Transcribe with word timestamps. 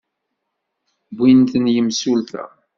Wwin-ten 1.13 1.65
yimsulta. 1.73 2.45